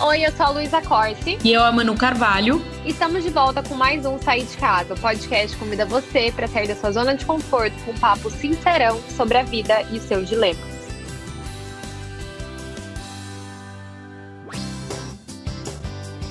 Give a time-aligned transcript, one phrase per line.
[0.00, 1.36] Oi, eu sou a Luísa Corsi.
[1.42, 2.62] E eu, a Manu Carvalho.
[2.86, 4.94] Estamos de volta com mais um Sair de Casa.
[4.94, 9.00] O podcast convida você para sair da sua zona de conforto com um papo sincerão
[9.16, 10.62] sobre a vida e os seus dilemas.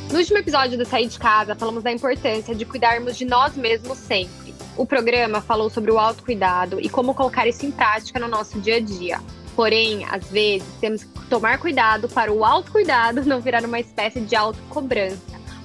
[0.10, 3.98] No último episódio do Sair de Casa, falamos da importância de cuidarmos de nós mesmos
[3.98, 4.56] sempre.
[4.78, 8.78] O programa falou sobre o autocuidado e como colocar isso em prática no nosso dia
[8.78, 9.20] a dia.
[9.58, 14.36] Porém, às vezes, temos que tomar cuidado para o autocuidado não virar uma espécie de
[14.36, 15.18] autocobrança.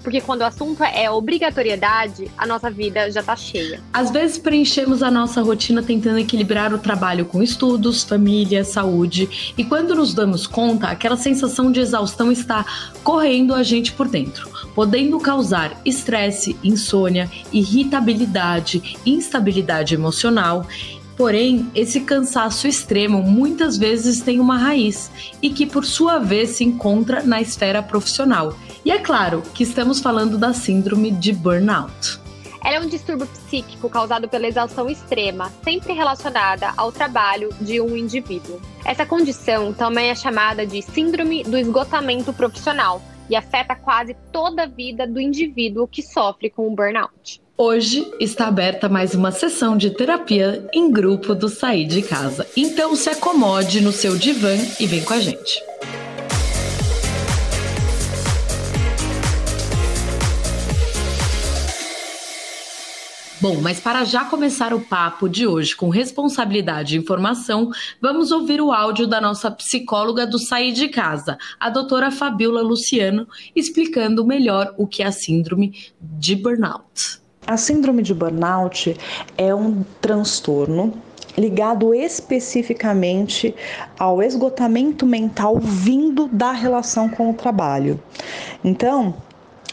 [0.03, 3.81] Porque quando o assunto é obrigatoriedade, a nossa vida já tá cheia.
[3.93, 9.63] Às vezes preenchemos a nossa rotina tentando equilibrar o trabalho com estudos, família, saúde, e
[9.63, 12.65] quando nos damos conta, aquela sensação de exaustão está
[13.05, 20.67] correndo a gente por dentro, podendo causar estresse, insônia, irritabilidade, instabilidade emocional
[21.23, 25.09] Porém, esse cansaço extremo muitas vezes tem uma raiz
[25.41, 28.59] e que, por sua vez, se encontra na esfera profissional.
[28.85, 32.19] E é claro que estamos falando da síndrome de burnout.
[32.65, 37.97] Ela é um distúrbio psíquico causado pela exaustão extrema, sempre relacionada ao trabalho de um
[37.97, 38.61] indivíduo.
[38.85, 44.67] Essa condição também é chamada de síndrome do esgotamento profissional e afeta quase toda a
[44.67, 47.41] vida do indivíduo que sofre com o burnout.
[47.57, 52.47] Hoje está aberta mais uma sessão de terapia em grupo do Sair de Casa.
[52.57, 55.63] Então se acomode no seu divã e vem com a gente.
[63.43, 68.61] Bom, mas para já começar o papo de hoje com responsabilidade e informação, vamos ouvir
[68.61, 74.73] o áudio da nossa psicóloga do Sair de Casa, a doutora Fabiola Luciano, explicando melhor
[74.79, 77.21] o que é a síndrome de burnout.
[77.45, 78.97] A síndrome de burnout
[79.37, 80.95] é um transtorno
[81.37, 83.53] ligado especificamente
[83.99, 88.01] ao esgotamento mental vindo da relação com o trabalho.
[88.63, 89.17] Então,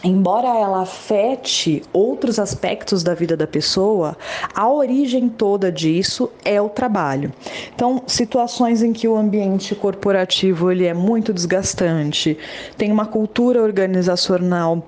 [0.03, 4.17] embora ela afete outros aspectos da vida da pessoa,
[4.53, 7.31] a origem toda disso é o trabalho.
[7.73, 12.37] Então, situações em que o ambiente corporativo ele é muito desgastante,
[12.77, 14.87] tem uma cultura organizacional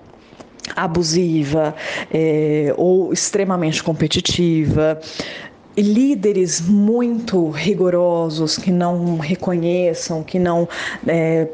[0.76, 1.76] abusiva
[2.14, 5.00] é, ou extremamente competitiva,
[5.78, 10.68] líderes muito rigorosos que não reconheçam, que não
[11.08, 11.46] é,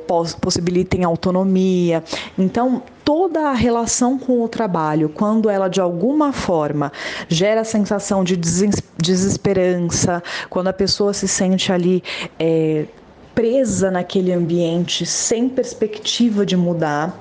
[0.41, 2.03] possibilitem autonomia.
[2.38, 6.91] Então, toda a relação com o trabalho, quando ela de alguma forma
[7.29, 8.35] gera a sensação de
[8.97, 12.03] desesperança, quando a pessoa se sente ali.
[12.39, 12.85] É,
[13.38, 17.16] presa naquele ambiente sem perspectiva de mudar,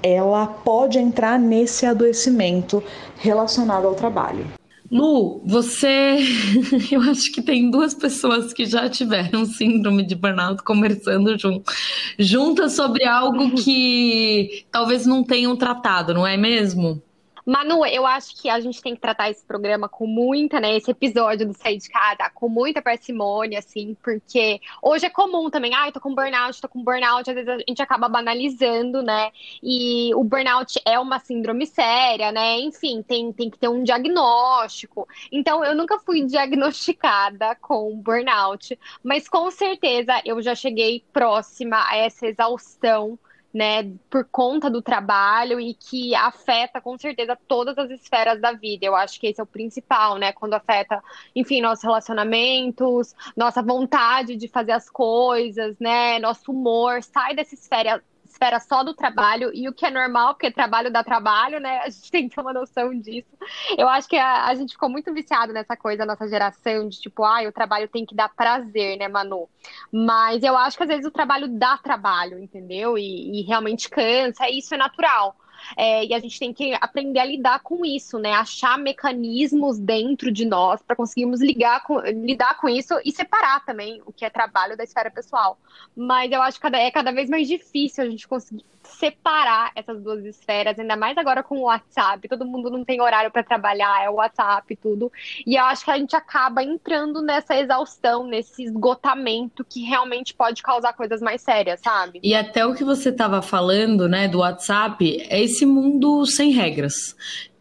[0.00, 2.80] ela pode entrar nesse adoecimento
[3.16, 4.46] relacionado ao trabalho.
[4.90, 6.18] Lu, você.
[6.90, 11.70] Eu acho que tem duas pessoas que já tiveram síndrome de burnout conversando junto,
[12.18, 17.02] juntas sobre algo que talvez não tenham tratado, não é mesmo?
[17.46, 20.76] Manu, eu acho que a gente tem que tratar esse programa com muita, né?
[20.76, 25.72] Esse episódio do Sair de Casa com muita parcimônia, assim, porque hoje é comum também,
[25.72, 29.30] ai, ah, tô com burnout, tô com burnout, às vezes a gente acaba banalizando, né?
[29.62, 32.58] E o burnout é uma síndrome séria, né?
[32.58, 35.06] Enfim, tem, tem que ter um diagnóstico.
[35.30, 41.96] Então, eu nunca fui diagnosticada com burnout, mas com certeza eu já cheguei próxima a
[41.96, 43.16] essa exaustão
[43.52, 48.84] né, por conta do trabalho e que afeta com certeza todas as esferas da vida.
[48.84, 50.32] Eu acho que esse é o principal, né?
[50.32, 51.02] Quando afeta,
[51.34, 56.18] enfim, nossos relacionamentos, nossa vontade de fazer as coisas, né?
[56.18, 58.02] Nosso humor, sai dessa esfera
[58.36, 61.78] esfera só do trabalho e o que é normal, porque trabalho dá trabalho, né?
[61.78, 63.28] A gente tem que ter uma noção disso.
[63.76, 67.24] Eu acho que a, a gente ficou muito viciado nessa coisa, nossa geração, de tipo,
[67.24, 69.48] ah, o trabalho tem que dar prazer, né, Manu?
[69.90, 72.98] Mas eu acho que às vezes o trabalho dá trabalho, entendeu?
[72.98, 75.34] E, e realmente cansa, isso é natural.
[75.76, 78.32] É, e a gente tem que aprender a lidar com isso, né?
[78.32, 84.02] Achar mecanismos dentro de nós para conseguirmos ligar com, lidar com isso e separar também
[84.06, 85.58] o que é trabalho da esfera pessoal.
[85.94, 90.24] Mas eu acho que é cada vez mais difícil a gente conseguir separar essas duas
[90.24, 92.28] esferas, ainda mais agora com o WhatsApp.
[92.28, 95.12] Todo mundo não tem horário para trabalhar, é o WhatsApp e tudo.
[95.46, 100.62] E eu acho que a gente acaba entrando nessa exaustão, nesse esgotamento que realmente pode
[100.62, 102.20] causar coisas mais sérias, sabe?
[102.22, 107.14] E até o que você estava falando, né, do WhatsApp, é esse mundo sem regras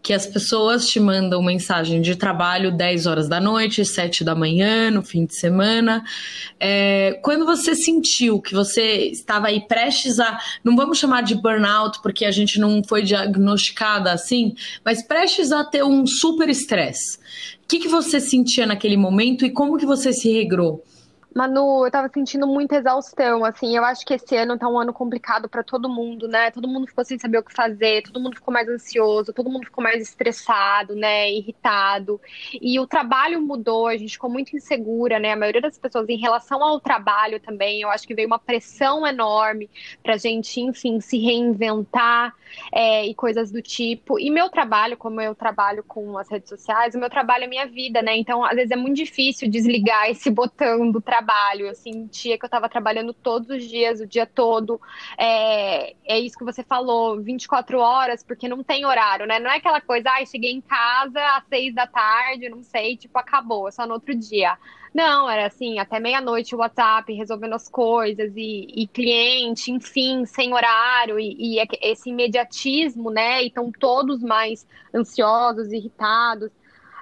[0.05, 4.91] que as pessoas te mandam mensagem de trabalho 10 horas da noite, 7 da manhã,
[4.91, 6.03] no fim de semana.
[6.59, 10.39] É, quando você sentiu que você estava aí prestes a.
[10.63, 14.53] Não vamos chamar de burnout, porque a gente não foi diagnosticada assim,
[14.85, 17.17] mas prestes a ter um super estresse.
[17.63, 20.83] O que, que você sentia naquele momento e como que você se regrou?
[21.37, 24.93] Manu, eu tava sentindo muita exaustão, assim, eu acho que esse ano tá um ano
[24.93, 26.49] complicado para todo mundo, né?
[26.49, 29.65] Todo mundo ficou sem saber o que fazer, todo mundo ficou mais ansioso, todo mundo
[29.65, 31.29] ficou mais estressado, né?
[31.29, 32.21] Irritado.
[32.61, 35.33] E o trabalho mudou, a gente ficou muito insegura, né?
[35.33, 39.05] A maioria das pessoas em relação ao trabalho também, eu acho que veio uma pressão
[39.05, 39.69] enorme
[40.01, 42.33] pra gente, enfim, se reinventar
[42.71, 44.17] é, e coisas do tipo.
[44.17, 47.67] E meu trabalho, como eu trabalho com as redes sociais, o meu trabalho é minha
[47.67, 48.15] vida, né?
[48.15, 51.65] Então, às vezes é muito difícil desligar esse botão do trabalho trabalho.
[51.65, 54.79] Eu sentia que eu estava trabalhando todos os dias, o dia todo.
[55.17, 59.39] É, é isso que você falou, 24 horas, porque não tem horário, né?
[59.39, 62.95] Não é aquela coisa, ai, ah, cheguei em casa às seis da tarde, não sei,
[62.95, 64.57] tipo, acabou, é só no outro dia.
[64.93, 70.53] Não, era assim, até meia-noite o WhatsApp, resolvendo as coisas, e, e cliente, enfim, sem
[70.53, 73.43] horário, e, e esse imediatismo, né?
[73.43, 76.49] E estão todos mais ansiosos, irritados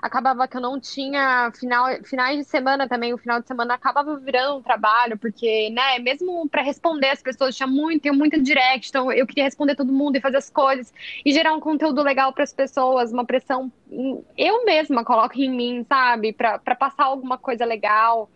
[0.03, 4.17] acabava que eu não tinha final, finais de semana também, o final de semana acabava
[4.17, 8.89] virando um trabalho, porque, né, mesmo para responder as pessoas, tinha muito, tem muita direct,
[8.89, 10.93] então eu queria responder todo mundo e fazer as coisas
[11.25, 13.71] e gerar um conteúdo legal para as pessoas, uma pressão
[14.37, 18.29] eu mesma coloco em mim, sabe, para passar alguma coisa legal.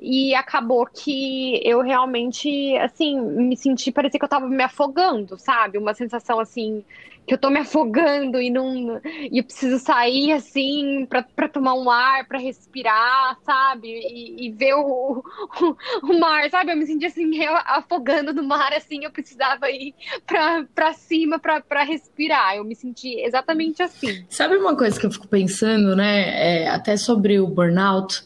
[0.00, 5.78] E acabou que eu realmente, assim, me senti, parecia que eu tava me afogando, sabe?
[5.78, 6.84] Uma sensação assim,
[7.26, 11.90] que eu tô me afogando e não e eu preciso sair assim para tomar um
[11.90, 13.88] ar, para respirar, sabe?
[13.88, 15.22] E, e ver o,
[15.60, 16.72] o, o, mar, sabe?
[16.72, 19.94] Eu me senti assim afogando no mar assim, eu precisava ir
[20.26, 22.56] para cima para respirar.
[22.56, 24.24] Eu me senti exatamente assim.
[24.28, 26.64] Sabe uma coisa que eu fico pensando, né?
[26.64, 28.22] É, até sobre o burnout,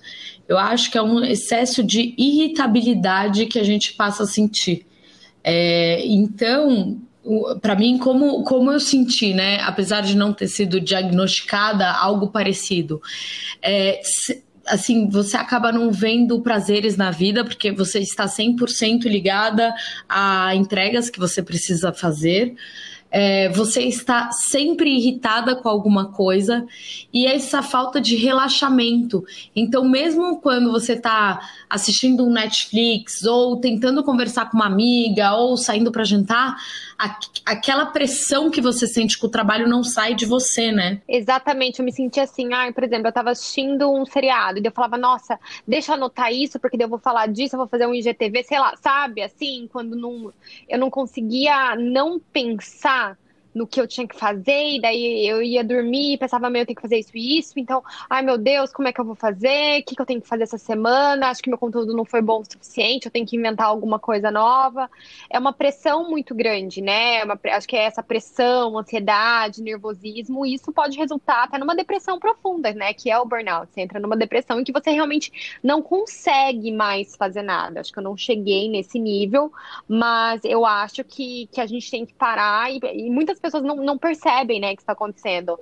[0.49, 4.87] eu acho que é um excesso de irritabilidade que a gente passa a sentir.
[5.45, 6.99] É, então,
[7.61, 9.61] para mim, como, como eu senti, né?
[9.61, 13.01] Apesar de não ter sido diagnosticada algo parecido,
[13.63, 14.01] é,
[14.67, 19.75] assim, você acaba não vendo prazeres na vida, porque você está 100% ligada
[20.09, 22.55] a entregas que você precisa fazer
[23.11, 26.67] é, você está sempre irritada com alguma coisa
[27.13, 29.25] e essa falta de relaxamento.
[29.55, 35.57] Então, mesmo quando você está assistindo um Netflix ou tentando conversar com uma amiga ou
[35.57, 36.57] saindo para jantar,
[37.47, 41.01] aquela pressão que você sente com o trabalho não sai de você, né?
[41.09, 41.79] Exatamente.
[41.79, 44.99] Eu me senti assim, ah, por exemplo, eu estava assistindo um seriado e eu falava,
[44.99, 48.43] nossa, deixa eu anotar isso porque eu vou falar disso, eu vou fazer um IGTV,
[48.43, 49.23] sei lá, sabe?
[49.23, 50.33] Assim, quando não,
[50.69, 53.08] eu não conseguia não pensar
[53.59, 56.67] no que eu tinha que fazer, e daí eu ia dormir e pensava, meu, eu
[56.67, 59.17] tenho que fazer isso e isso, então, ai meu Deus, como é que eu vou
[59.17, 59.81] fazer?
[59.81, 61.29] O que, que eu tenho que fazer essa semana?
[61.29, 64.31] Acho que meu conteúdo não foi bom o suficiente, eu tenho que inventar alguma coisa
[64.31, 64.89] nova.
[65.29, 67.19] É uma pressão muito grande, né?
[67.19, 71.75] É uma, acho que é essa pressão, ansiedade, nervosismo, e isso pode resultar até numa
[71.75, 72.95] depressão profunda, né?
[72.95, 73.73] Que é o burnout.
[73.73, 77.81] Você entra numa depressão em que você realmente não consegue mais fazer nada.
[77.81, 79.53] Acho que eu não cheguei nesse nível,
[79.89, 83.65] mas eu acho que, que a gente tem que parar e, e muitas as pessoas
[83.65, 85.59] não, não percebem, né, que está acontecendo.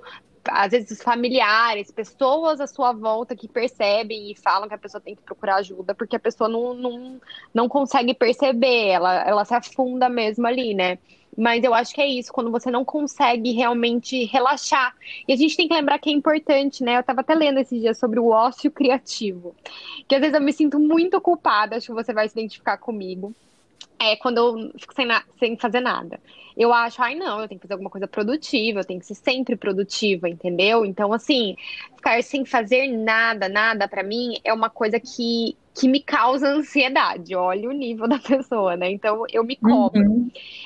[0.49, 5.15] Às vezes, familiares, pessoas à sua volta que percebem e falam que a pessoa tem
[5.15, 7.21] que procurar ajuda, porque a pessoa não, não,
[7.53, 10.99] não consegue perceber, ela, ela se afunda mesmo ali, né?
[11.37, 14.95] Mas eu acho que é isso, quando você não consegue realmente relaxar.
[15.27, 16.95] E a gente tem que lembrar que é importante, né?
[16.95, 19.55] Eu estava até lendo esses dias sobre o ócio criativo.
[20.07, 23.35] Que às vezes eu me sinto muito culpada, acho que você vai se identificar comigo.
[23.99, 25.07] É quando eu fico sem,
[25.39, 26.19] sem fazer nada
[26.57, 29.13] eu acho, ai não, eu tenho que fazer alguma coisa produtiva, eu tenho que ser
[29.13, 30.83] sempre produtiva, entendeu?
[30.83, 31.55] Então, assim,
[31.95, 37.35] ficar sem fazer nada, nada para mim é uma coisa que que me causa ansiedade.
[37.35, 38.89] Olha o nível da pessoa, né?
[38.89, 40.01] Então eu me cobro.
[40.01, 40.16] Uhum.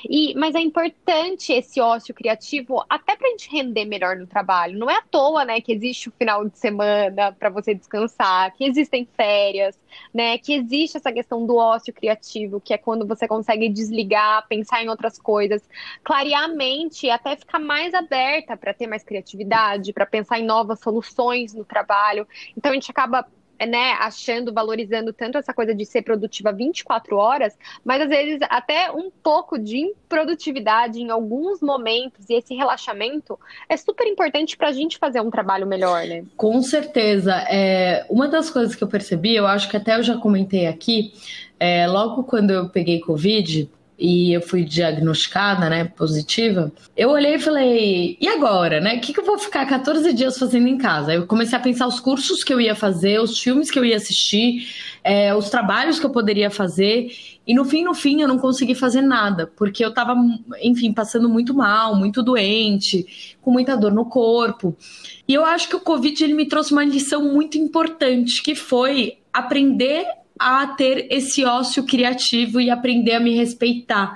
[0.08, 4.78] E, mas é importante esse ócio criativo até pra gente render melhor no trabalho.
[4.78, 8.64] Não é à toa, né, que existe o final de semana para você descansar, que
[8.64, 9.78] existem férias,
[10.12, 10.38] né?
[10.38, 14.88] Que existe essa questão do ócio criativo, que é quando você consegue desligar, pensar em
[14.88, 15.62] outras coisas,
[16.02, 20.80] clarear a mente até ficar mais aberta para ter mais criatividade, para pensar em novas
[20.80, 22.26] soluções no trabalho.
[22.56, 23.26] Então a gente acaba
[23.66, 28.90] né, achando, valorizando tanto essa coisa de ser produtiva 24 horas, mas às vezes até
[28.90, 33.38] um pouco de improdutividade em alguns momentos e esse relaxamento
[33.68, 36.24] é super importante para a gente fazer um trabalho melhor, né?
[36.36, 37.34] Com certeza.
[37.48, 41.12] É, uma das coisas que eu percebi, eu acho que até eu já comentei aqui,
[41.58, 43.70] é, logo quando eu peguei Covid,
[44.04, 48.96] e eu fui diagnosticada, né, positiva, eu olhei e falei, e agora, né?
[48.96, 51.14] O que, que eu vou ficar 14 dias fazendo em casa?
[51.14, 53.94] Eu comecei a pensar os cursos que eu ia fazer, os filmes que eu ia
[53.94, 54.66] assistir,
[55.04, 57.12] é, os trabalhos que eu poderia fazer.
[57.46, 60.16] E no fim, no fim, eu não consegui fazer nada, porque eu tava,
[60.60, 64.76] enfim, passando muito mal, muito doente, com muita dor no corpo.
[65.28, 69.18] E eu acho que o Covid ele me trouxe uma lição muito importante, que foi
[69.32, 70.06] aprender
[70.38, 74.14] a ter esse ócio criativo e aprender a me respeitar.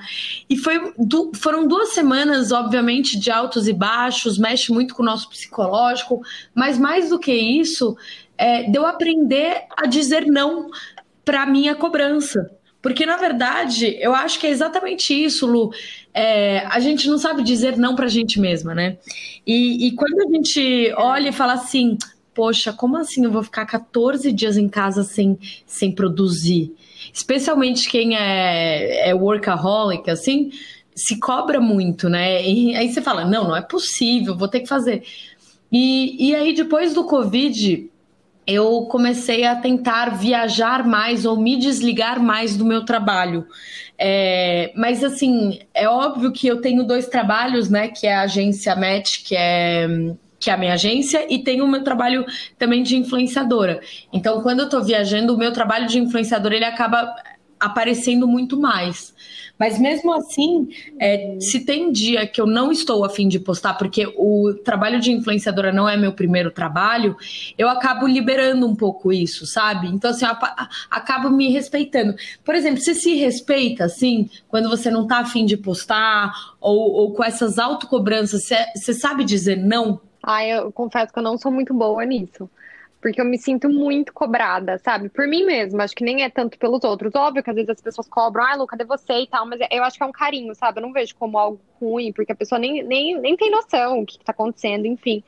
[0.48, 0.92] E foi,
[1.34, 6.20] foram duas semanas, obviamente, de altos e baixos, mexe muito com o nosso psicológico,
[6.54, 7.96] mas mais do que isso,
[8.36, 10.70] é, deu aprender a dizer não
[11.24, 12.50] para minha cobrança.
[12.86, 15.72] Porque, na verdade, eu acho que é exatamente isso, Lu.
[16.14, 18.96] É, a gente não sabe dizer não para a gente mesma, né?
[19.44, 21.98] E, e quando a gente olha e fala assim,
[22.36, 26.74] poxa, como assim eu vou ficar 14 dias em casa sem, sem produzir?
[27.10, 30.50] Especialmente quem é, é workaholic, assim,
[30.94, 32.46] se cobra muito, né?
[32.46, 35.02] E aí você fala, não, não é possível, vou ter que fazer.
[35.72, 37.90] E, e aí, depois do Covid,
[38.46, 43.46] eu comecei a tentar viajar mais ou me desligar mais do meu trabalho.
[43.98, 47.88] É, mas assim, é óbvio que eu tenho dois trabalhos, né?
[47.88, 49.88] Que é a agência Match, que é
[50.46, 52.24] que é a minha agência, e tenho o meu trabalho
[52.56, 53.80] também de influenciadora.
[54.12, 57.16] Então, quando eu estou viajando, o meu trabalho de influenciadora ele acaba
[57.58, 59.12] aparecendo muito mais.
[59.58, 60.68] Mas mesmo assim,
[61.00, 65.10] é, se tem dia que eu não estou afim de postar, porque o trabalho de
[65.10, 67.16] influenciadora não é meu primeiro trabalho,
[67.58, 69.88] eu acabo liberando um pouco isso, sabe?
[69.88, 70.30] Então, assim, eu
[70.88, 72.14] acabo me respeitando.
[72.44, 77.14] Por exemplo, você se respeita, assim, quando você não tá afim de postar, ou, ou
[77.14, 80.00] com essas autocobranças, você, você sabe dizer não?
[80.26, 82.50] Ah, eu confesso que eu não sou muito boa nisso.
[83.00, 85.08] Porque eu me sinto muito cobrada, sabe?
[85.08, 85.84] Por mim mesma.
[85.84, 87.14] Acho que nem é tanto pelos outros.
[87.14, 89.46] Óbvio que às vezes as pessoas cobram, ah, Lu, cadê você e tal?
[89.46, 90.80] Mas eu acho que é um carinho, sabe?
[90.80, 94.06] Eu não vejo como algo ruim, porque a pessoa nem, nem, nem tem noção o
[94.06, 95.22] que, que tá acontecendo, enfim.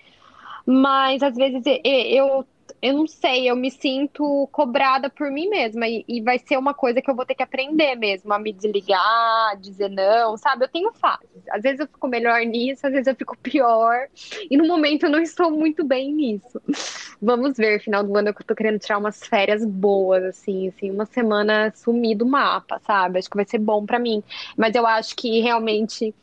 [0.66, 2.44] Mas às vezes eu
[2.80, 6.74] eu não sei, eu me sinto cobrada por mim mesma e, e, vai ser uma
[6.74, 10.64] coisa que eu vou ter que aprender mesmo, a me desligar, dizer não, sabe?
[10.64, 11.28] Eu tenho fases.
[11.50, 14.08] Às vezes eu fico melhor nisso, às vezes eu fico pior.
[14.50, 16.60] E no momento eu não estou muito bem nisso.
[17.20, 21.06] Vamos ver, final do ano eu tô querendo tirar umas férias boas, assim, assim, uma
[21.06, 23.18] semana sumir do mapa, sabe?
[23.18, 24.22] Acho que vai ser bom para mim.
[24.56, 26.14] Mas eu acho que realmente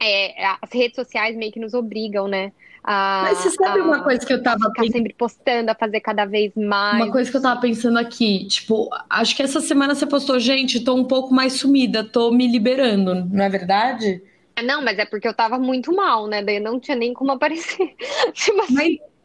[0.00, 2.52] é, as redes sociais meio que nos obrigam, né?
[2.82, 5.74] A, Mas você sabe a, uma coisa que eu tava ficar pensando, sempre postando, a
[5.74, 7.02] fazer cada vez mais.
[7.02, 10.84] Uma coisa que eu tava pensando aqui, tipo, acho que essa semana você postou, gente,
[10.84, 14.22] tô um pouco mais sumida, tô me liberando, não é verdade?
[14.64, 16.42] Não, mas é porque eu tava muito mal, né?
[16.42, 17.94] Daí não tinha nem como aparecer.
[18.32, 18.74] tipo assim.
[18.74, 19.16] Mas...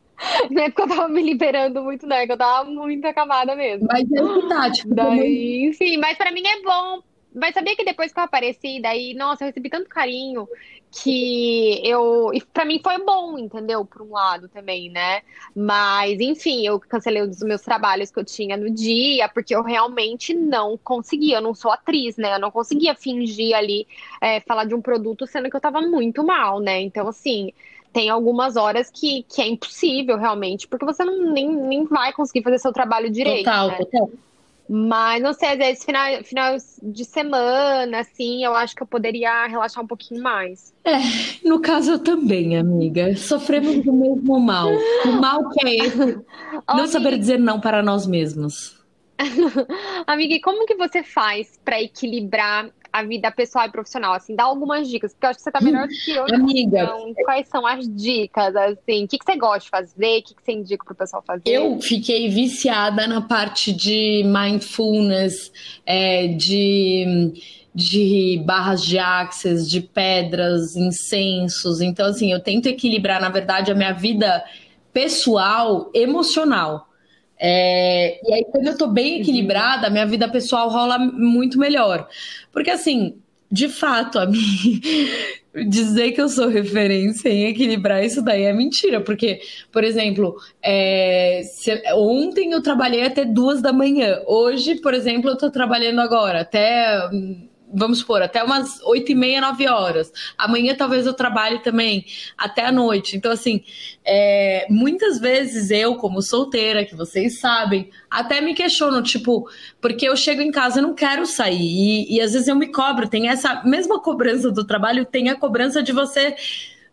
[0.52, 3.56] Não é porque eu tava me liberando muito, não, é que eu tava muito acabada
[3.56, 3.88] mesmo.
[3.90, 4.94] Mas é que tá, tipo.
[4.94, 7.02] Daí, enfim, mas pra mim é bom.
[7.34, 10.48] Mas sabia que depois que eu apareci, daí, nossa, eu recebi tanto carinho
[10.92, 12.34] que eu.
[12.34, 13.86] E pra mim foi bom, entendeu?
[13.86, 15.22] Por um lado também, né?
[15.56, 20.34] Mas, enfim, eu cancelei os meus trabalhos que eu tinha no dia, porque eu realmente
[20.34, 21.38] não conseguia.
[21.38, 22.36] Eu não sou atriz, né?
[22.36, 23.88] Eu não conseguia fingir ali,
[24.20, 26.82] é, falar de um produto, sendo que eu tava muito mal, né?
[26.82, 27.52] Então, assim.
[27.94, 32.42] Tem algumas horas que, que é impossível, realmente, porque você não, nem, nem vai conseguir
[32.42, 33.44] fazer seu trabalho direito.
[33.44, 33.78] Total, né?
[33.80, 34.10] total.
[34.74, 39.46] Mas não sei, às vezes final, final de semana, assim, eu acho que eu poderia
[39.46, 40.74] relaxar um pouquinho mais.
[40.86, 40.98] É,
[41.44, 43.14] no caso eu também, amiga.
[43.18, 44.70] Sofremos do mesmo mal.
[45.04, 46.20] O mal que é esse.
[46.74, 48.82] não saber dizer não para nós mesmos.
[50.08, 54.44] amiga, e como que você faz para equilibrar a vida pessoal e profissional, assim, dá
[54.44, 56.26] algumas dicas, porque eu acho que você tá melhor do que eu.
[56.34, 56.84] Amiga.
[56.84, 60.36] Então, quais são as dicas, assim, o que, que você gosta de fazer, o que,
[60.36, 61.44] que você indica pro pessoal fazer?
[61.46, 65.52] Eu fiquei viciada na parte de mindfulness,
[65.86, 67.34] é, de
[67.74, 71.80] de barras de axis, de pedras, incensos.
[71.80, 74.44] Então, assim, eu tento equilibrar, na verdade, a minha vida
[74.92, 76.91] pessoal, emocional.
[77.44, 79.22] É, e aí, quando eu tô bem uhum.
[79.22, 82.08] equilibrada, minha vida pessoal rola muito melhor.
[82.52, 83.16] Porque, assim,
[83.52, 84.40] de fato, a mim,
[85.68, 89.02] dizer que eu sou referência em equilibrar isso daí é mentira.
[89.02, 94.22] Porque, por exemplo, é, se, ontem eu trabalhei até duas da manhã.
[94.28, 97.10] Hoje, por exemplo, eu tô trabalhando agora até
[97.74, 100.12] vamos supor, até umas oito e meia, nove horas.
[100.38, 102.06] Amanhã talvez eu trabalhe também
[102.38, 103.16] até a noite.
[103.16, 103.64] Então, assim,
[104.06, 109.50] é, muitas vezes eu, como solteira, que vocês sabem, até me questiono, tipo,
[109.80, 111.58] porque eu chego em casa e não quero sair.
[111.58, 115.36] E, e às vezes eu me cobro, tem essa mesma cobrança do trabalho, tem a
[115.36, 116.36] cobrança de você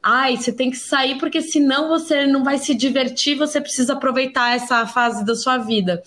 [0.02, 4.54] ai, você tem que sair porque senão você não vai se divertir, você precisa aproveitar
[4.54, 6.02] essa fase da sua vida.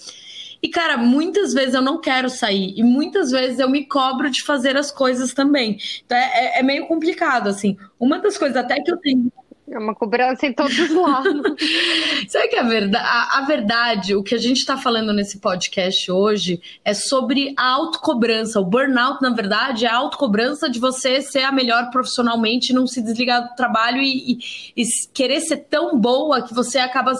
[0.61, 2.73] E, cara, muitas vezes eu não quero sair.
[2.77, 5.77] E muitas vezes eu me cobro de fazer as coisas também.
[6.05, 7.77] Então é, é, é meio complicado, assim.
[7.99, 9.31] Uma das coisas até que eu tenho.
[9.71, 11.33] É uma cobrança em todos os lados.
[12.27, 16.11] Sabe que a verdade, a, a verdade, o que a gente está falando nesse podcast
[16.11, 18.59] hoje é sobre a autocobrança.
[18.59, 23.01] O burnout, na verdade, é a autocobrança de você ser a melhor profissionalmente, não se
[23.01, 27.13] desligar do trabalho e, e, e querer ser tão boa que você acaba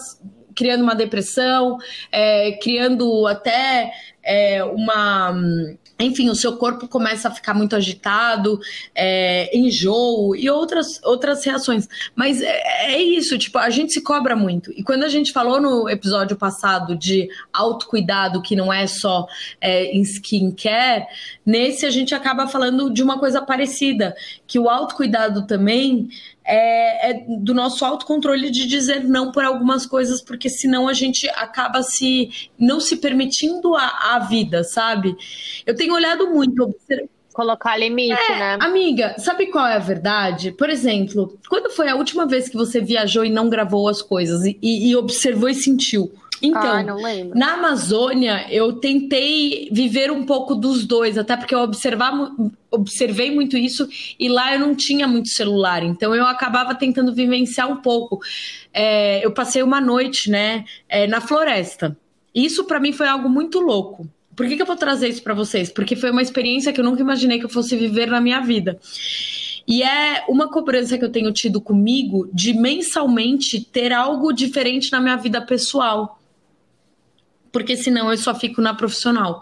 [0.55, 1.77] criando uma depressão,
[2.12, 3.91] é, criando até
[4.24, 5.36] é, uma.
[6.00, 8.60] Enfim, o seu corpo começa a ficar muito agitado,
[8.96, 11.88] é, enjoo e outras, outras reações.
[12.15, 14.72] Mas é, é, isso, tipo, a gente se cobra muito.
[14.72, 19.27] E quando a gente falou no episódio passado de autocuidado, que não é só
[19.60, 21.05] é, em skincare,
[21.46, 24.15] nesse a gente acaba falando de uma coisa parecida,
[24.48, 26.10] que o autocuidado também
[26.43, 31.29] é, é, do nosso autocontrole de dizer não por algumas coisas, porque senão a gente
[31.29, 35.15] acaba se não se permitindo a, a vida, sabe?
[35.65, 36.75] Eu tenho olhado muito.
[37.33, 38.57] Colocar limite, é, né?
[38.60, 40.51] Amiga, sabe qual é a verdade?
[40.51, 44.43] Por exemplo, quando foi a última vez que você viajou e não gravou as coisas
[44.43, 46.12] e, e observou e sentiu?
[46.41, 46.83] Então, ah,
[47.36, 52.13] na Amazônia, eu tentei viver um pouco dos dois, até porque eu observar,
[52.71, 53.88] observei muito isso
[54.19, 58.19] e lá eu não tinha muito celular, então eu acabava tentando vivenciar um pouco.
[58.74, 61.95] É, eu passei uma noite, né, é, na floresta.
[62.33, 64.10] Isso para mim foi algo muito louco.
[64.36, 65.69] Por que, que eu vou trazer isso para vocês?
[65.69, 68.79] Porque foi uma experiência que eu nunca imaginei que eu fosse viver na minha vida.
[69.67, 75.00] E é uma cobrança que eu tenho tido comigo de mensalmente ter algo diferente na
[75.00, 76.20] minha vida pessoal
[77.51, 79.41] porque senão eu só fico na profissional.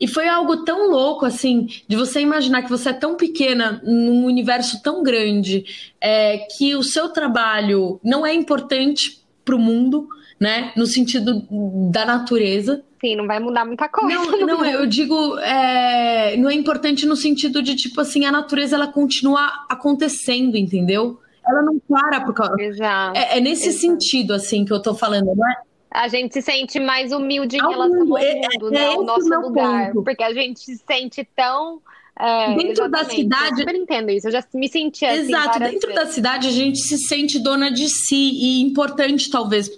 [0.00, 4.24] E foi algo tão louco, assim, de você imaginar que você é tão pequena num
[4.24, 5.64] universo tão grande,
[6.00, 10.72] é, que o seu trabalho não é importante para o mundo, né?
[10.76, 11.44] No sentido
[11.90, 12.84] da natureza.
[13.00, 14.14] Sim, não vai mudar muita coisa.
[14.14, 18.76] Não, não eu digo, é, não é importante no sentido de, tipo assim, a natureza
[18.76, 21.18] ela continua acontecendo, entendeu?
[21.44, 22.60] Ela não para por causa.
[22.60, 23.18] Exato.
[23.18, 23.80] É, é nesse Exato.
[23.80, 25.56] sentido, assim, que eu tô falando, não é?
[25.90, 28.90] A gente se sente mais humilde em relação ao é, mundo, é, né?
[28.90, 29.92] o nosso lugar.
[29.92, 30.04] Ponto.
[30.04, 31.80] Porque a gente se sente tão.
[32.18, 33.52] É, dentro da cidade.
[33.52, 35.20] Eu super entendo isso, eu já me senti assim.
[35.20, 35.94] Exato, dentro vezes.
[35.94, 39.70] da cidade a gente se sente dona de si e importante, talvez,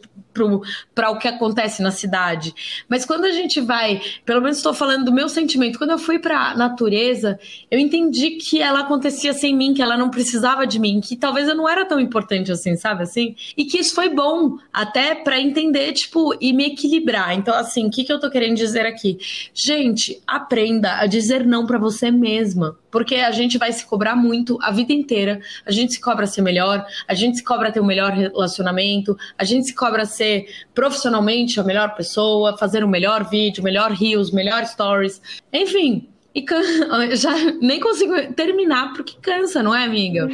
[0.94, 2.54] para o que acontece na cidade.
[2.88, 6.18] Mas quando a gente vai, pelo menos estou falando do meu sentimento, quando eu fui
[6.18, 7.38] para a natureza,
[7.70, 11.48] eu entendi que ela acontecia sem mim, que ela não precisava de mim, que talvez
[11.48, 13.34] eu não era tão importante assim, sabe assim?
[13.56, 17.34] E que isso foi bom até para entender, tipo, e me equilibrar.
[17.34, 19.18] Então, assim, o que, que eu tô querendo dizer aqui?
[19.54, 24.58] Gente, aprenda a dizer não para você mesma porque a gente vai se cobrar muito
[24.62, 25.40] a vida inteira.
[25.64, 29.44] A gente se cobra ser melhor, a gente se cobra ter um melhor relacionamento, a
[29.44, 34.30] gente se cobra ser profissionalmente a melhor pessoa, fazer o um melhor vídeo, melhor reels,
[34.30, 35.20] melhor stories,
[35.52, 36.08] enfim.
[36.34, 36.60] E can...
[37.16, 40.28] já nem consigo terminar porque cansa, não é, amiga?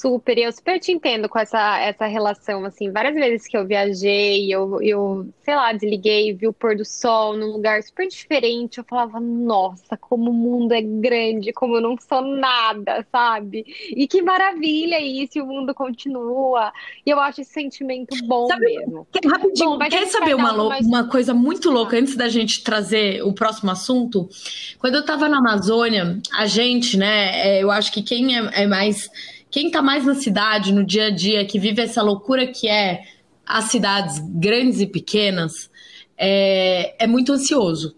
[0.00, 3.66] Super, e eu super te entendo com essa, essa relação, assim, várias vezes que eu
[3.66, 8.78] viajei, eu, eu, sei lá, desliguei, vi o pôr do sol num lugar super diferente,
[8.78, 13.62] eu falava, nossa, como o mundo é grande, como eu não sou nada, sabe?
[13.94, 16.72] E que maravilha isso, e o mundo continua,
[17.04, 19.06] e eu acho esse sentimento bom Sabe, mesmo.
[19.26, 20.86] Rapidinho, bom, quer saber uma, mais...
[20.86, 24.30] uma coisa muito louca, antes da gente trazer o próximo assunto?
[24.78, 28.66] Quando eu tava na Amazônia, a gente, né, é, eu acho que quem é, é
[28.66, 29.10] mais
[29.50, 33.02] quem está mais na cidade, no dia a dia, que vive essa loucura que é
[33.44, 35.68] as cidades grandes e pequenas,
[36.16, 37.96] é, é muito ansioso.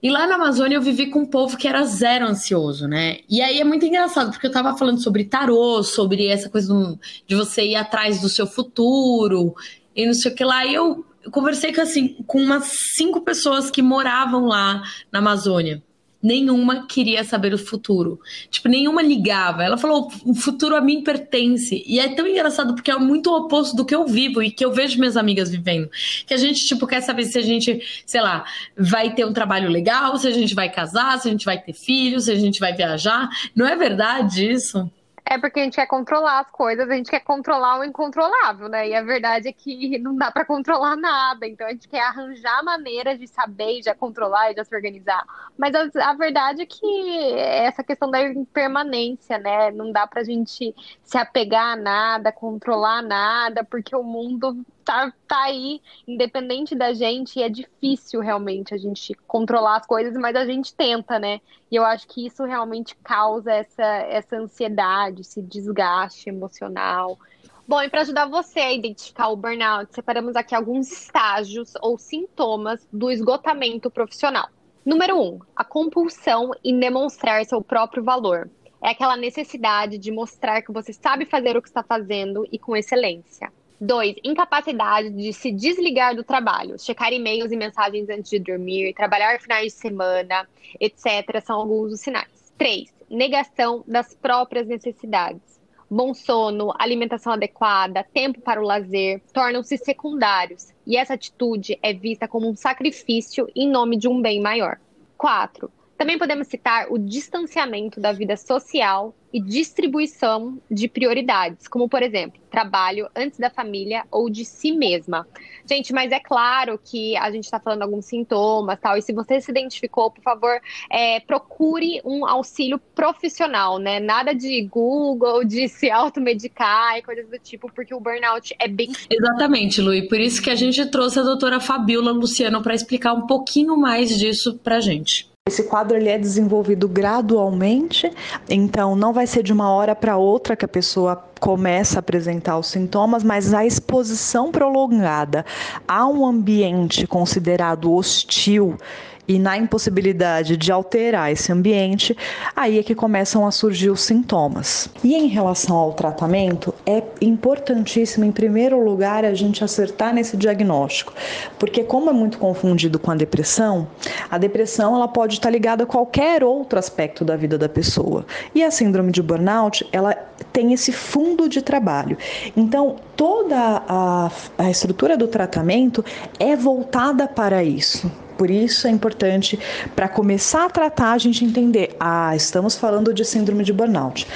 [0.00, 3.20] E lá na Amazônia eu vivi com um povo que era zero ansioso, né?
[3.28, 7.34] E aí é muito engraçado, porque eu tava falando sobre tarô, sobre essa coisa de
[7.34, 9.54] você ir atrás do seu futuro
[9.96, 10.64] e não sei o que lá.
[10.66, 15.82] E eu conversei com, assim, com umas cinco pessoas que moravam lá na Amazônia
[16.24, 18.18] nenhuma queria saber o futuro.
[18.50, 19.62] Tipo, nenhuma ligava.
[19.62, 21.84] Ela falou: o futuro a mim pertence.
[21.86, 24.64] E é tão engraçado porque é muito o oposto do que eu vivo e que
[24.64, 25.90] eu vejo minhas amigas vivendo.
[26.26, 28.44] Que a gente, tipo, quer saber se a gente, sei lá,
[28.76, 31.74] vai ter um trabalho legal, se a gente vai casar, se a gente vai ter
[31.74, 33.28] filhos, se a gente vai viajar.
[33.54, 34.90] Não é verdade isso?
[35.26, 38.90] É porque a gente quer controlar as coisas, a gente quer controlar o incontrolável, né?
[38.90, 41.46] E a verdade é que não dá para controlar nada.
[41.46, 45.24] Então a gente quer arranjar maneiras de saber, de controlar e de se organizar.
[45.56, 49.70] Mas a, a, verdade é que essa questão da impermanência, né?
[49.70, 55.42] Não dá pra gente se apegar a nada, controlar nada, porque o mundo tá, tá
[55.44, 60.44] aí, independente da gente, e é difícil realmente a gente controlar as coisas, mas a
[60.44, 61.40] gente tenta, né?
[61.70, 67.18] E eu acho que isso realmente causa essa, essa ansiedade, esse desgaste emocional.
[67.66, 72.86] Bom, e para ajudar você a identificar o burnout, separamos aqui alguns estágios ou sintomas
[72.92, 74.48] do esgotamento profissional.
[74.84, 78.50] Número um, a compulsão em demonstrar seu próprio valor.
[78.82, 82.76] É aquela necessidade de mostrar que você sabe fazer o que está fazendo e com
[82.76, 83.50] excelência.
[83.80, 89.40] Dois, incapacidade de se desligar do trabalho, checar e-mails e mensagens antes de dormir, trabalhar
[89.40, 90.48] finais de semana,
[90.80, 91.42] etc.
[91.44, 92.52] São alguns dos sinais.
[92.56, 95.60] Três, negação das próprias necessidades.
[95.90, 102.26] Bom sono, alimentação adequada, tempo para o lazer tornam-se secundários e essa atitude é vista
[102.26, 104.78] como um sacrifício em nome de um bem maior.
[105.18, 105.70] 4.
[105.96, 112.40] Também podemos citar o distanciamento da vida social e distribuição de prioridades, como, por exemplo,
[112.48, 115.26] trabalho antes da família ou de si mesma.
[115.68, 119.40] Gente, mas é claro que a gente está falando alguns sintomas tal, e se você
[119.40, 123.98] se identificou, por favor, é, procure um auxílio profissional, né?
[123.98, 128.92] Nada de Google, de se automedicar e coisas do tipo, porque o burnout é bem.
[129.10, 133.26] Exatamente, Lu, por isso que a gente trouxe a doutora Fabiola Luciano para explicar um
[133.26, 135.33] pouquinho mais disso para gente.
[135.46, 138.10] Esse quadro ele é desenvolvido gradualmente,
[138.48, 142.58] então não vai ser de uma hora para outra que a pessoa começa a apresentar
[142.58, 145.44] os sintomas, mas a exposição prolongada
[145.86, 148.78] a um ambiente considerado hostil
[149.26, 152.16] e na impossibilidade de alterar esse ambiente,
[152.54, 154.88] aí é que começam a surgir os sintomas.
[155.02, 161.12] E em relação ao tratamento, é importantíssimo, em primeiro lugar, a gente acertar nesse diagnóstico,
[161.58, 163.86] porque como é muito confundido com a depressão,
[164.30, 168.26] a depressão ela pode estar ligada a qualquer outro aspecto da vida da pessoa.
[168.54, 170.14] E a síndrome de burnout, ela
[170.52, 172.16] tem esse fundo de trabalho.
[172.56, 176.04] Então, toda a, a estrutura do tratamento
[176.38, 178.10] é voltada para isso.
[178.36, 179.58] Por isso é importante
[179.94, 184.26] para começar a tratar a gente entender, ah, estamos falando de síndrome de burnout.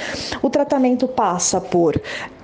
[0.41, 1.99] O tratamento passa por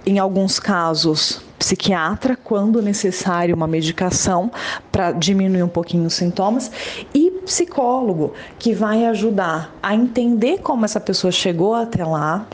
[0.05, 4.51] em alguns casos, psiquiatra, quando necessário, uma medicação
[4.91, 6.71] para diminuir um pouquinho os sintomas,
[7.13, 12.45] e psicólogo, que vai ajudar a entender como essa pessoa chegou até lá,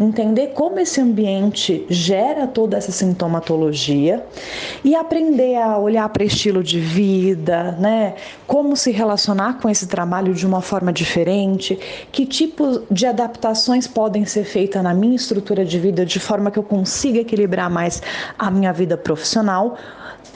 [0.00, 4.24] entender como esse ambiente gera toda essa sintomatologia
[4.84, 8.14] e aprender a olhar para estilo de vida, né?
[8.46, 11.78] Como se relacionar com esse trabalho de uma forma diferente,
[12.12, 16.58] que tipo de adaptações podem ser feitas na minha estrutura de vida de forma que
[16.58, 18.02] eu consiga equilibrar mais
[18.38, 19.76] a minha vida profissional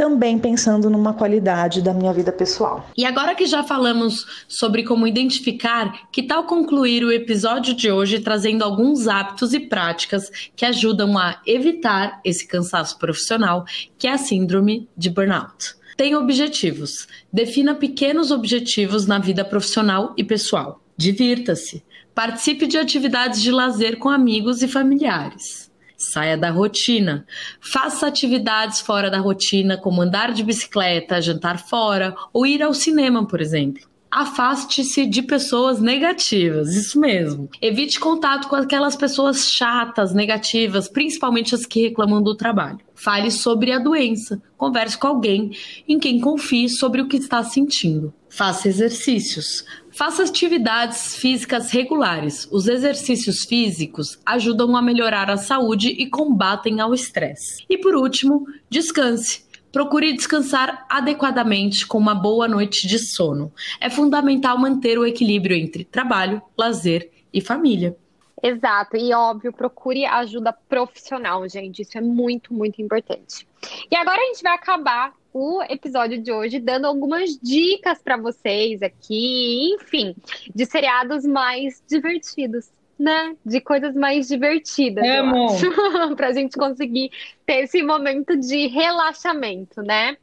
[0.00, 2.88] também pensando numa qualidade da minha vida pessoal.
[2.96, 8.18] E agora que já falamos sobre como identificar, que tal concluir o episódio de hoje
[8.18, 13.66] trazendo alguns hábitos e práticas que ajudam a evitar esse cansaço profissional,
[13.98, 15.74] que é a síndrome de burnout.
[15.98, 17.06] Tem objetivos.
[17.30, 20.80] Defina pequenos objetivos na vida profissional e pessoal.
[20.96, 21.84] Divirta-se.
[22.14, 25.69] Participe de atividades de lazer com amigos e familiares.
[26.00, 27.26] Saia da rotina.
[27.60, 33.26] Faça atividades fora da rotina, como andar de bicicleta, jantar fora ou ir ao cinema,
[33.26, 33.82] por exemplo.
[34.10, 37.50] Afaste-se de pessoas negativas, isso mesmo.
[37.60, 42.80] Evite contato com aquelas pessoas chatas, negativas, principalmente as que reclamam do trabalho.
[42.94, 44.42] Fale sobre a doença.
[44.56, 45.52] Converse com alguém
[45.86, 48.12] em quem confie sobre o que está sentindo.
[48.28, 49.64] Faça exercícios.
[50.00, 52.48] Faça atividades físicas regulares.
[52.50, 57.66] Os exercícios físicos ajudam a melhorar a saúde e combatem ao estresse.
[57.68, 59.44] E por último, descanse.
[59.70, 63.52] Procure descansar adequadamente com uma boa noite de sono.
[63.78, 67.94] É fundamental manter o equilíbrio entre trabalho, lazer e família.
[68.42, 71.82] Exato, e óbvio, procure ajuda profissional, gente.
[71.82, 73.46] Isso é muito, muito importante.
[73.90, 78.82] E agora a gente vai acabar o episódio de hoje dando algumas dicas para vocês
[78.82, 80.14] aqui, enfim,
[80.54, 82.70] de seriados mais divertidos.
[82.98, 83.34] Né?
[83.46, 85.22] De coisas mais divertidas, é,
[86.14, 87.10] pra gente conseguir
[87.46, 90.18] ter esse momento de relaxamento, né?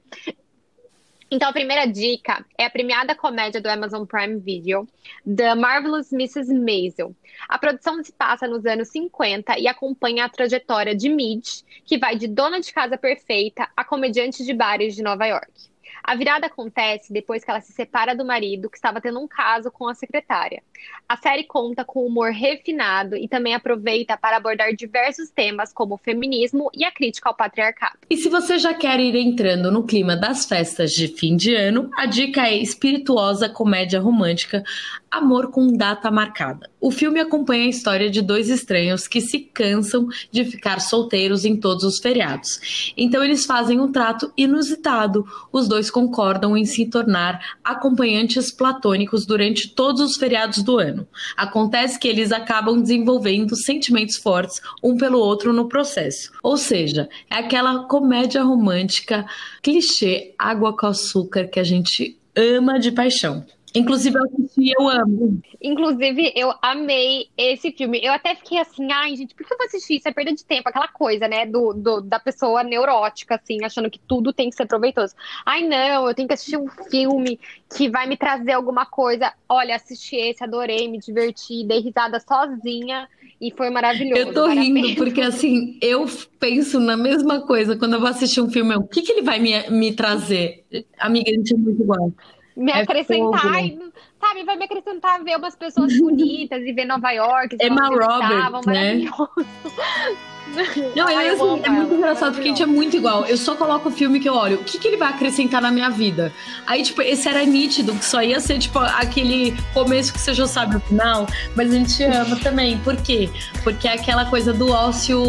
[1.30, 4.88] Então, a primeira dica é a premiada comédia do Amazon Prime Video,
[5.26, 6.54] The Marvelous Mrs.
[6.54, 7.14] Maisel.
[7.50, 12.16] A produção se passa nos anos 50 e acompanha a trajetória de Midge, que vai
[12.16, 15.67] de dona de casa perfeita a comediante de bares de Nova York.
[16.08, 19.70] A virada acontece depois que ela se separa do marido, que estava tendo um caso
[19.70, 20.64] com a secretária.
[21.10, 25.98] A série conta com humor refinado e também aproveita para abordar diversos temas como o
[25.98, 27.98] feminismo e a crítica ao patriarcado.
[28.10, 31.90] E se você já quer ir entrando no clima das festas de fim de ano,
[31.98, 34.64] a dica é espirituosa comédia romântica
[35.10, 36.70] Amor com Data Marcada.
[36.80, 41.56] O filme acompanha a história de dois estranhos que se cansam de ficar solteiros em
[41.56, 42.94] todos os feriados.
[42.96, 45.26] Então eles fazem um trato inusitado.
[45.52, 51.08] Os dois concordam em se tornar acompanhantes platônicos durante todos os feriados do ano.
[51.36, 56.32] Acontece que eles acabam desenvolvendo sentimentos fortes um pelo outro no processo.
[56.44, 59.26] Ou seja, é aquela comédia romântica
[59.64, 63.44] clichê água com açúcar que a gente ama de paixão.
[63.78, 65.42] Inclusive, eu assisti, eu amo.
[65.62, 68.00] Inclusive, eu amei esse filme.
[68.04, 69.98] Eu até fiquei assim, ai, gente, por que eu vou assistir?
[69.98, 71.46] Isso é perda de tempo, aquela coisa, né?
[71.46, 75.14] Do, do, da pessoa neurótica, assim, achando que tudo tem que ser proveitoso.
[75.46, 77.40] Ai, não, eu tenho que assistir um filme
[77.76, 79.32] que vai me trazer alguma coisa.
[79.48, 83.08] Olha, assisti esse, adorei, me diverti, dei risada sozinha
[83.40, 84.22] e foi maravilhoso.
[84.22, 86.06] Eu tô rindo, porque assim, eu
[86.40, 88.76] penso na mesma coisa quando eu vou assistir um filme.
[88.76, 90.66] O que, que ele vai me, me trazer?
[91.00, 92.12] Amiga, a gente é muito igual
[92.58, 93.64] me é acrescentar,
[94.20, 94.44] sabe?
[94.44, 97.58] Vai me acrescentar ver umas pessoas bonitas e ver Nova York.
[97.62, 99.06] Emma Roberts, né?
[100.96, 103.26] Não, eu, assim, é muito engraçado porque a gente é muito igual.
[103.26, 104.58] Eu só coloco o filme que eu olho.
[104.58, 106.34] O que, que ele vai acrescentar na minha vida?
[106.66, 110.48] Aí, tipo, esse era nítido, que só ia ser, tipo, aquele começo que você já
[110.48, 111.28] sabe o final.
[111.56, 112.78] Mas a gente ama também.
[112.80, 113.30] Por quê?
[113.64, 115.20] Porque é aquela coisa do ócio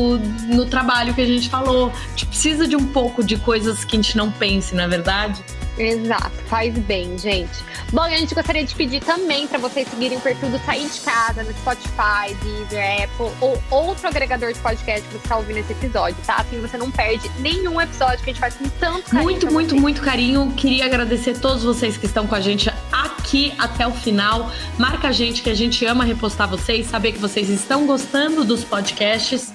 [0.47, 1.91] no trabalho que a gente falou.
[1.91, 4.89] A gente precisa de um pouco de coisas que a gente não pense, na é
[4.89, 5.45] verdade?
[5.79, 7.63] Exato, faz bem, gente.
[7.93, 11.01] Bom, a gente gostaria de pedir também para vocês seguirem o perfil do Sair de
[11.01, 15.73] Casa no Spotify, Deezer, Apple ou outro agregador de podcast que você está ouvindo esse
[15.73, 16.37] episódio, tá?
[16.37, 19.25] Assim você não perde nenhum episódio que a gente faz com tanto carinho.
[19.25, 20.53] Muito, muito, muito carinho.
[20.57, 24.49] Queria agradecer a todos vocês que estão com a gente aqui até o final.
[24.79, 28.63] Marca a gente que a gente ama repostar vocês, saber que vocês estão gostando dos
[28.63, 29.53] podcasts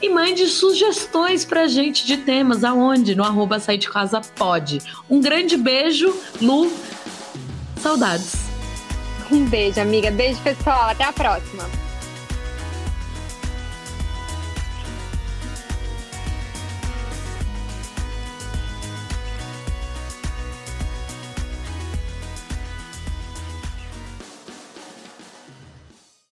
[0.00, 2.64] e mande sugestões pra gente de temas.
[2.64, 3.14] Aonde?
[3.14, 4.80] No arroba sair de casa pode.
[5.10, 6.72] Um grande beijo, Lu.
[7.78, 8.43] Saudades.
[9.34, 10.12] Um beijo, amiga.
[10.12, 10.90] Beijo, pessoal.
[10.90, 11.68] Até a próxima.